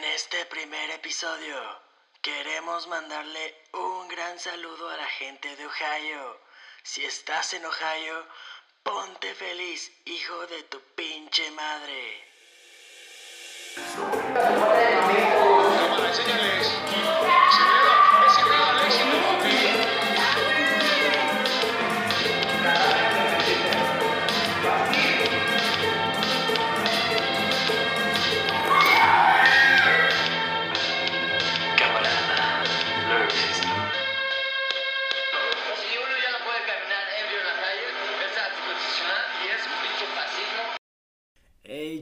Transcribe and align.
En 0.00 0.06
este 0.14 0.46
primer 0.46 0.88
episodio 0.92 1.58
queremos 2.22 2.86
mandarle 2.86 3.54
un 3.74 4.08
gran 4.08 4.38
saludo 4.38 4.88
a 4.88 4.96
la 4.96 5.04
gente 5.04 5.54
de 5.56 5.66
Ohio. 5.66 6.40
Si 6.82 7.04
estás 7.04 7.52
en 7.52 7.66
Ohio, 7.66 8.26
ponte 8.82 9.34
feliz, 9.34 9.92
hijo 10.06 10.46
de 10.46 10.62
tu 10.62 10.80
pinche 10.96 11.50
madre. 11.50 12.24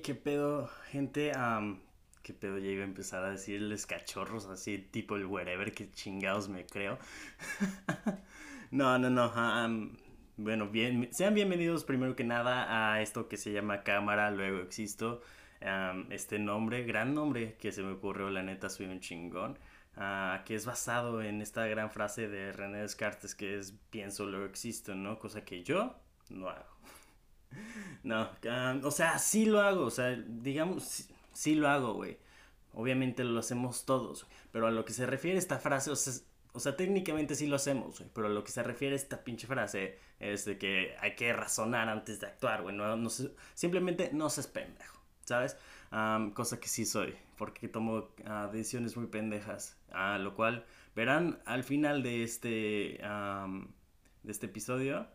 Qué 0.08 0.14
pedo, 0.14 0.70
gente. 0.90 1.32
am, 1.36 1.82
qué 2.22 2.32
pedo, 2.32 2.56
ya 2.58 2.70
iba 2.70 2.80
a 2.82 2.86
empezar 2.86 3.22
a 3.24 3.30
decirles 3.30 3.84
cachorros, 3.84 4.46
así 4.46 4.78
tipo 4.78 5.16
el 5.16 5.26
wherever, 5.26 5.70
que 5.74 5.92
chingados 5.92 6.48
me 6.48 6.64
creo. 6.64 6.98
no, 8.70 8.98
no, 8.98 9.10
no. 9.10 9.24
am, 9.34 9.98
bueno, 10.38 10.68
bien, 10.70 11.10
sean 11.12 11.34
bienvenidos 11.34 11.84
primero 11.84 12.16
que 12.16 12.24
nada 12.24 12.94
a 12.94 13.02
esto 13.02 13.28
que 13.28 13.36
se 13.36 13.52
llama 13.52 13.82
Cámara, 13.82 14.30
luego 14.30 14.60
existo. 14.60 15.20
Este 16.08 16.38
nombre, 16.38 16.84
gran 16.84 17.12
nombre 17.12 17.56
que 17.60 17.70
se 17.70 17.82
me 17.82 17.92
ocurrió, 17.92 18.30
la 18.30 18.42
neta, 18.42 18.70
soy 18.70 18.86
un 18.86 19.00
chingón. 19.00 19.58
ah, 19.96 20.42
que 20.46 20.54
es 20.54 20.64
basado 20.64 21.20
en 21.22 21.42
esta 21.42 21.66
gran 21.66 21.90
frase 21.90 22.28
de 22.28 22.52
René 22.52 22.78
Descartes 22.78 23.34
que 23.34 23.58
es 23.58 23.74
pienso, 23.90 24.24
luego 24.24 24.46
existo, 24.46 24.94
¿no? 24.94 25.18
Cosa 25.18 25.44
que 25.44 25.62
yo 25.62 25.96
no 26.30 26.48
hago. 26.48 26.78
No, 28.02 28.28
o 28.84 28.90
sea, 28.90 29.18
sí 29.18 29.46
lo 29.46 29.60
hago, 29.60 29.86
o 29.86 29.90
sea, 29.90 30.10
digamos, 30.26 30.84
sí, 30.84 31.04
sí 31.32 31.54
lo 31.54 31.68
hago, 31.68 31.94
güey. 31.94 32.18
Obviamente 32.74 33.24
lo 33.24 33.40
hacemos 33.40 33.84
todos, 33.84 34.26
pero 34.52 34.66
a 34.66 34.70
lo 34.70 34.84
que 34.84 34.92
se 34.92 35.06
refiere 35.06 35.38
esta 35.38 35.58
frase, 35.58 35.90
o 35.90 35.96
sea, 35.96 36.12
o 36.52 36.60
sea, 36.60 36.76
técnicamente 36.76 37.34
sí 37.34 37.46
lo 37.46 37.56
hacemos, 37.56 38.02
pero 38.14 38.26
a 38.28 38.30
lo 38.30 38.44
que 38.44 38.52
se 38.52 38.62
refiere 38.62 38.94
esta 38.96 39.24
pinche 39.24 39.46
frase 39.46 39.98
es 40.20 40.44
de 40.44 40.58
que 40.58 40.94
hay 41.00 41.14
que 41.16 41.32
razonar 41.32 41.88
antes 41.88 42.20
de 42.20 42.26
actuar, 42.26 42.62
güey, 42.62 42.74
no, 42.76 42.96
no 42.96 43.10
se- 43.10 43.32
simplemente 43.54 44.10
no 44.12 44.30
seas 44.30 44.46
pendejo, 44.46 45.00
¿sabes? 45.24 45.56
Cosa 46.34 46.60
que 46.60 46.68
sí 46.68 46.84
soy, 46.86 47.14
porque 47.36 47.68
tomo 47.68 48.08
ah, 48.26 48.48
decisiones 48.52 48.96
muy 48.96 49.06
pendejas, 49.06 49.76
a 49.90 50.18
lo 50.18 50.34
cual 50.34 50.64
verán 50.94 51.40
al 51.46 51.64
final 51.64 52.02
de 52.02 52.22
este, 52.22 53.00
de 54.22 54.32
este 54.32 54.46
episodio. 54.46 55.06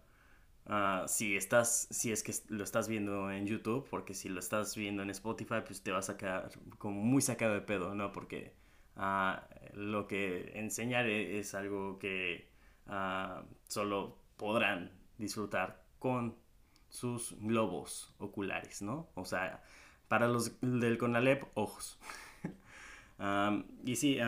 Ah, 0.65 1.05
si 1.07 1.35
estás, 1.35 1.87
si 1.91 2.11
es 2.11 2.23
que 2.23 2.33
lo 2.47 2.63
estás 2.63 2.87
viendo 2.87 3.29
en 3.31 3.45
YouTube, 3.45 3.85
porque 3.89 4.13
si 4.13 4.29
lo 4.29 4.39
estás 4.39 4.75
viendo 4.75 5.03
en 5.03 5.09
Spotify, 5.09 5.55
pues 5.65 5.83
te 5.83 5.91
vas 5.91 6.09
a 6.09 6.17
quedar 6.17 6.51
como 6.77 7.01
muy 7.01 7.21
sacado 7.21 7.53
de 7.53 7.61
pedo, 7.61 7.93
¿no? 7.95 8.11
Porque 8.13 8.55
ah, 8.95 9.47
lo 9.73 10.07
que 10.07 10.51
enseñaré 10.55 11.39
es 11.39 11.53
algo 11.53 11.99
que 11.99 12.49
ah, 12.87 13.43
solo 13.67 14.17
podrán 14.37 14.91
disfrutar 15.17 15.83
con 15.99 16.35
sus 16.89 17.35
globos 17.39 18.13
oculares, 18.19 18.81
¿no? 18.81 19.09
O 19.15 19.25
sea, 19.25 19.63
para 20.07 20.27
los 20.27 20.59
del 20.61 20.97
Conalep, 20.97 21.43
ojos. 21.55 21.99
Y 23.85 23.95
sí, 23.95 24.19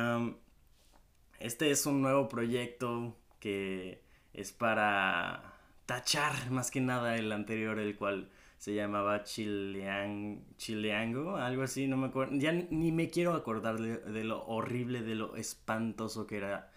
este 1.39 1.71
es 1.71 1.85
un 1.85 2.01
nuevo 2.01 2.29
proyecto 2.29 3.17
que 3.39 4.01
es 4.33 4.53
para 4.53 5.54
tachar 5.85 6.51
más 6.51 6.71
que 6.71 6.81
nada 6.81 7.15
el 7.17 7.31
anterior, 7.31 7.79
el 7.79 7.95
cual 7.95 8.29
se 8.57 8.73
llamaba 8.73 9.23
Chilean, 9.23 10.43
Chileango, 10.57 11.37
algo 11.37 11.63
así, 11.63 11.87
no 11.87 11.97
me 11.97 12.07
acuerdo. 12.07 12.35
Ya 12.37 12.51
ni- 12.51 12.67
ni 12.71 12.91
me 12.91 13.09
quiero 13.09 13.33
acordar 13.33 13.79
de, 13.79 13.97
de 13.99 14.23
lo 14.23 14.45
horrible, 14.45 15.01
de 15.03 15.15
lo 15.15 15.35
espantoso 15.35 16.25
que 16.27 16.37
era. 16.37 16.71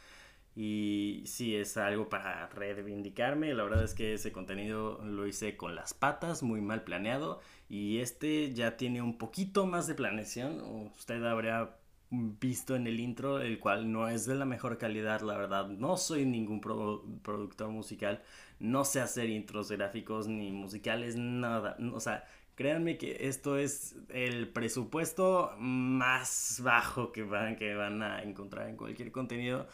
Y 0.57 1.23
sí, 1.27 1.55
es 1.55 1.77
algo 1.77 2.09
para 2.09 2.49
reivindicarme. 2.49 3.55
La 3.55 3.63
verdad 3.65 3.85
es 3.85 3.95
que 3.95 4.15
ese 4.15 4.33
contenido 4.33 5.01
lo 5.05 5.27
hice 5.27 5.57
con 5.57 5.75
las 5.77 5.95
patas, 5.95 6.43
muy 6.43 6.61
mal 6.61 6.83
planeado. 6.83 7.41
Y 7.69 7.99
este 8.01 8.53
ya 8.55 8.77
tiene 8.77 9.01
un 9.03 9.19
poquito 9.19 9.67
más 9.67 9.87
de 9.87 9.95
planeación. 9.95 10.61
Usted 10.97 11.23
habrá 11.25 11.78
visto 12.11 12.75
en 12.77 12.87
el 12.87 13.01
intro, 13.01 13.41
el 13.41 13.59
cual 13.59 13.91
no 13.93 14.09
es 14.09 14.27
de 14.27 14.35
la 14.35 14.45
mejor 14.45 14.79
calidad, 14.79 15.21
la 15.23 15.37
verdad. 15.37 15.69
No 15.69 15.97
soy 15.97 16.25
ningún 16.27 16.61
pro- 16.61 17.05
productor 17.23 17.69
musical. 17.71 18.23
No 18.61 18.85
sé 18.85 19.01
hacer 19.01 19.29
intros 19.31 19.71
gráficos 19.71 20.27
ni 20.29 20.51
musicales, 20.53 21.17
nada. 21.17 21.77
O 21.93 22.01
sea, 22.01 22.25
créanme 22.55 22.99
que 22.99 23.29
esto 23.29 23.57
es 23.59 23.97
el 24.09 24.49
presupuesto 24.49 25.55
más 25.59 26.61
bajo 26.65 27.13
que 27.13 27.23
van, 27.23 27.57
que 27.57 27.75
van 27.75 28.03
a 28.03 28.23
encontrar 28.23 28.69
en 28.69 28.77
cualquier 28.77 29.13
contenido. 29.13 29.67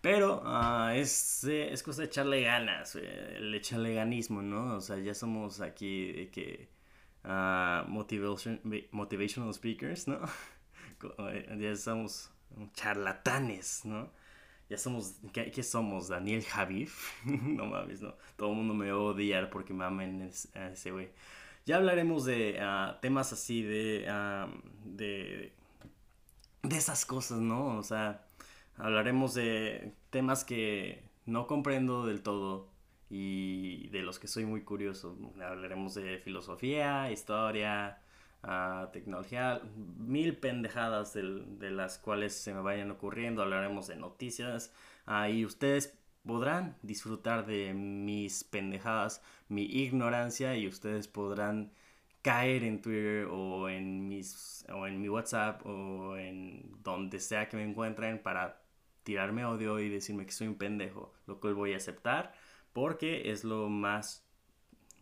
Pero 0.00 0.42
ah, 0.46 0.92
es, 0.96 1.44
eh, 1.44 1.72
es 1.72 1.82
cosa 1.82 2.02
de 2.02 2.06
echarle 2.08 2.42
ganas, 2.42 2.96
eh, 2.96 3.36
el 3.36 3.54
echarle 3.54 3.94
ganismo, 3.94 4.40
¿no? 4.42 4.76
O 4.76 4.80
sea, 4.80 4.98
ya 4.98 5.14
somos 5.14 5.60
aquí 5.60 6.28
que 6.32 6.70
ah, 7.24 7.84
motivation, 7.88 8.60
motivational 8.92 9.52
speakers, 9.54 10.08
¿no? 10.08 10.20
Eh, 11.30 11.56
Ya 11.58 11.76
somos 11.76 12.30
charlatanes, 12.74 13.84
¿no? 13.84 14.10
Ya 14.70 14.78
somos, 14.78 15.16
¿qué, 15.32 15.62
somos? 15.62 16.08
¿Daniel 16.08 16.44
Javif? 16.44 17.12
no 17.26 17.66
mames, 17.66 18.02
no. 18.02 18.14
Todo 18.36 18.50
el 18.50 18.56
mundo 18.56 18.74
me 18.74 18.90
va 18.90 18.98
a 18.98 19.00
odiar 19.02 19.50
porque 19.50 19.74
me 19.74 19.84
amen 19.84 20.22
es- 20.22 20.48
a 20.56 20.70
ese 20.72 20.90
güey. 20.92 21.10
Ya 21.66 21.76
hablaremos 21.76 22.24
de 22.24 22.58
ah, 22.60 22.98
temas 23.02 23.32
así, 23.32 23.62
de, 23.62 24.06
ah, 24.08 24.48
de, 24.84 25.52
de 26.62 26.76
esas 26.76 27.06
cosas, 27.06 27.38
¿no? 27.40 27.78
O 27.78 27.82
sea, 27.82 28.26
hablaremos 28.76 29.34
de 29.34 29.94
temas 30.10 30.44
que 30.44 31.02
no 31.26 31.46
comprendo 31.46 32.06
del 32.06 32.22
todo 32.22 32.68
y 33.08 33.88
de 33.88 34.02
los 34.02 34.18
que 34.18 34.28
soy 34.28 34.44
muy 34.44 34.62
curioso. 34.62 35.16
Hablaremos 35.42 35.94
de 35.94 36.18
filosofía, 36.18 37.10
historia, 37.10 38.00
ah, 38.42 38.90
tecnología, 38.92 39.60
mil 39.98 40.36
pendejadas 40.36 41.12
del- 41.14 41.58
de 41.58 41.70
las 41.70 41.98
cuales 41.98 42.34
se 42.34 42.54
me 42.54 42.60
vayan 42.60 42.90
ocurriendo. 42.90 43.42
Hablaremos 43.42 43.86
de 43.88 43.96
noticias 43.96 44.72
ah, 45.06 45.28
y 45.28 45.44
ustedes 45.44 45.96
podrán 46.24 46.76
disfrutar 46.82 47.46
de 47.46 47.72
mis 47.74 48.44
pendejadas, 48.44 49.22
mi 49.48 49.62
ignorancia 49.64 50.56
y 50.56 50.66
ustedes 50.68 51.08
podrán 51.08 51.72
caer 52.22 52.64
en 52.64 52.82
Twitter 52.82 53.26
o 53.30 53.68
en 53.68 54.06
mis 54.08 54.66
o 54.70 54.86
en 54.86 55.00
mi 55.00 55.08
WhatsApp 55.08 55.64
o 55.66 56.16
en 56.16 56.70
donde 56.82 57.18
sea 57.20 57.48
que 57.48 57.56
me 57.56 57.64
encuentren 57.64 58.22
para 58.22 58.60
tirarme 59.04 59.44
odio 59.46 59.78
y 59.80 59.88
decirme 59.88 60.26
que 60.26 60.32
soy 60.32 60.48
un 60.48 60.56
pendejo, 60.56 61.14
lo 61.26 61.40
cual 61.40 61.54
voy 61.54 61.72
a 61.72 61.78
aceptar 61.78 62.34
porque 62.74 63.30
es 63.32 63.42
lo 63.44 63.68
más 63.70 64.26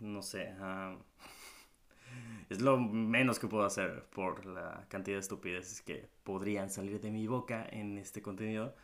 no 0.00 0.22
sé, 0.22 0.54
ah, 0.60 0.96
es 2.48 2.60
lo 2.60 2.78
menos 2.78 3.38
que 3.38 3.46
puedo 3.48 3.64
hacer 3.64 4.04
por 4.10 4.46
la 4.46 4.86
cantidad 4.88 5.16
de 5.16 5.20
estupideces 5.20 5.82
que 5.82 6.08
podrían 6.24 6.70
salir 6.70 7.00
de 7.00 7.10
mi 7.10 7.26
boca 7.26 7.66
en 7.70 7.98
este 7.98 8.22
contenido. 8.22 8.74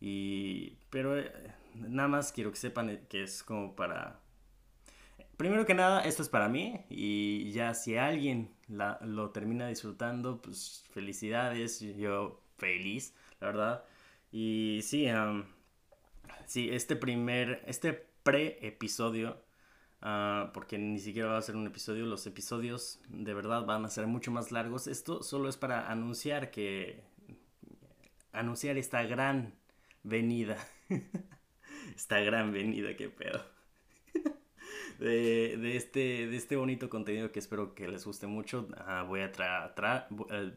Y, 0.00 0.78
pero 0.90 1.18
eh, 1.18 1.32
nada 1.74 2.08
más 2.08 2.32
quiero 2.32 2.50
que 2.50 2.56
sepan 2.58 3.06
que 3.08 3.22
es 3.22 3.42
como 3.42 3.76
para... 3.76 4.20
Primero 5.36 5.66
que 5.66 5.74
nada, 5.74 6.02
esto 6.04 6.22
es 6.22 6.28
para 6.28 6.48
mí 6.48 6.84
y 6.88 7.50
ya 7.52 7.74
si 7.74 7.96
alguien 7.96 8.54
la- 8.68 8.98
lo 9.02 9.30
termina 9.30 9.66
disfrutando, 9.68 10.40
pues 10.40 10.84
felicidades, 10.92 11.80
yo 11.80 12.40
feliz, 12.58 13.14
la 13.40 13.46
verdad. 13.48 13.84
Y 14.30 14.80
sí, 14.82 15.08
am, 15.08 15.46
sí, 16.46 16.70
este 16.70 16.96
primer, 16.96 17.62
este 17.66 17.92
pre-episodio 18.22 19.36
Ah, 20.02 20.50
porque 20.54 20.78
ni 20.78 20.98
siquiera 20.98 21.28
va 21.30 21.38
a 21.38 21.42
ser 21.42 21.56
un 21.56 21.66
episodio. 21.66 22.06
Los 22.06 22.26
episodios 22.26 23.00
de 23.08 23.34
verdad 23.34 23.64
van 23.66 23.84
a 23.84 23.88
ser 23.88 24.06
mucho 24.06 24.30
más 24.32 24.52
largos. 24.52 24.86
Esto 24.88 25.22
solo 25.22 25.48
es 25.48 25.56
para 25.56 25.90
anunciar 25.90 26.50
que. 26.50 27.02
Anunciar 28.32 28.78
esta 28.78 29.02
gran 29.04 29.54
venida. 30.02 30.56
esta 31.96 32.20
gran 32.20 32.52
venida, 32.52 32.96
qué 32.96 33.08
pedo. 33.08 33.42
De, 34.98 35.56
de 35.58 35.76
este, 35.76 36.26
de 36.28 36.36
este 36.36 36.56
bonito 36.56 36.88
contenido 36.88 37.32
que 37.32 37.38
espero 37.40 37.74
que 37.74 37.88
les 37.88 38.04
guste 38.04 38.26
mucho. 38.26 38.68
Ah, 38.78 39.04
voy 39.08 39.20
a 39.20 39.32
tra, 39.32 39.74
tra- 39.74 40.06
eh, 40.30 40.52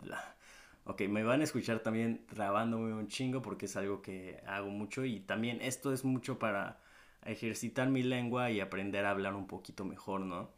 Ok, 0.86 1.02
me 1.10 1.24
van 1.24 1.42
a 1.42 1.46
escuchar 1.46 1.80
también 1.82 2.26
trabándome 2.28 2.94
un 2.94 3.08
chingo 3.08 3.42
porque 3.42 3.66
es 3.68 3.76
algo 3.78 4.02
que 4.02 4.42
hago 4.48 4.70
mucho 4.70 5.06
y 5.06 5.20
también 5.22 5.62
esto 5.62 5.94
es 5.94 6.06
mucho 6.06 6.40
para 6.40 6.82
ejercitar 7.26 7.90
mi 7.90 8.04
lengua 8.04 8.52
y 8.52 8.60
aprender 8.60 9.06
a 9.06 9.12
hablar 9.12 9.36
un 9.36 9.48
poquito 9.48 9.86
mejor, 9.86 10.22
¿no? 10.22 10.52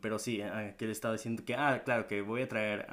Pero 0.00 0.18
sí, 0.18 0.42
ah, 0.42 0.74
que 0.76 0.86
le 0.86 0.92
estaba 0.92 1.14
diciendo 1.14 1.44
que, 1.44 1.54
ah, 1.54 1.82
claro, 1.84 2.06
que 2.06 2.22
voy 2.22 2.42
a 2.42 2.48
traer, 2.48 2.86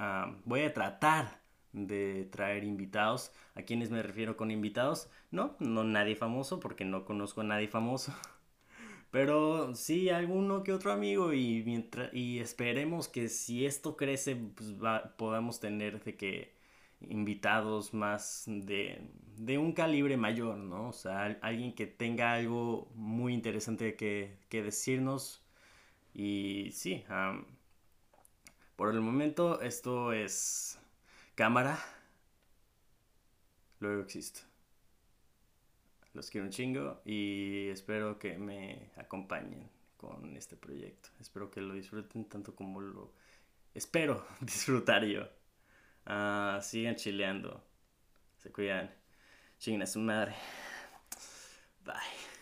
voy 0.45 0.61
a 0.63 0.73
tratar 0.73 1.41
de 1.73 2.25
traer 2.31 2.63
invitados. 2.63 3.31
¿A 3.55 3.63
quiénes 3.63 3.91
me 3.91 4.01
refiero 4.01 4.37
con 4.37 4.51
invitados? 4.51 5.09
No, 5.31 5.55
no 5.59 5.83
nadie 5.83 6.15
famoso, 6.15 6.59
porque 6.59 6.85
no 6.85 7.05
conozco 7.05 7.41
a 7.41 7.43
nadie 7.43 7.67
famoso. 7.67 8.13
Pero 9.11 9.75
sí 9.75 10.09
alguno 10.09 10.63
que 10.63 10.73
otro 10.73 10.91
amigo 10.91 11.33
y, 11.33 11.63
mientras, 11.65 12.13
y 12.13 12.39
esperemos 12.39 13.07
que 13.07 13.29
si 13.29 13.65
esto 13.65 13.95
crece, 13.97 14.35
pues 14.35 14.73
podamos 15.17 15.59
tener 15.59 16.03
de 16.03 16.15
que 16.15 16.54
invitados 17.01 17.93
más 17.93 18.43
de, 18.47 19.01
de, 19.37 19.57
un 19.57 19.73
calibre 19.73 20.17
mayor, 20.17 20.57
¿no? 20.57 20.89
O 20.89 20.93
sea, 20.93 21.37
alguien 21.41 21.73
que 21.73 21.87
tenga 21.87 22.33
algo 22.33 22.91
muy 22.95 23.33
interesante 23.33 23.95
que, 23.95 24.37
que 24.49 24.63
decirnos. 24.63 25.43
Y 26.13 26.71
sí, 26.71 27.03
por 28.75 28.93
el 28.93 29.01
momento 29.01 29.61
esto 29.61 30.13
es 30.13 30.79
cámara. 31.35 31.77
Luego 33.79 34.01
existo. 34.01 34.41
Los 36.13 36.29
quiero 36.29 36.47
un 36.47 36.51
chingo 36.51 37.01
y 37.03 37.67
espero 37.67 38.17
que 38.17 38.37
me 38.37 38.89
acompañen 38.95 39.69
con 39.97 40.35
este 40.37 40.55
proyecto. 40.55 41.09
Espero 41.19 41.51
que 41.51 41.59
lo 41.61 41.73
disfruten 41.73 42.25
tanto 42.25 42.55
como 42.55 42.79
lo 42.79 43.11
espero 43.73 44.25
disfrutar 44.39 45.03
yo. 45.05 45.27
Uh, 46.07 46.61
sigan 46.61 46.95
chileando. 46.95 47.63
Se 48.37 48.51
cuidan. 48.51 48.89
Chinguen 49.57 49.83
a 49.83 49.87
su 49.87 49.99
madre. 49.99 50.35
Bye. 51.83 52.34